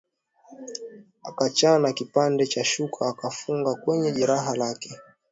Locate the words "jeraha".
4.11-4.55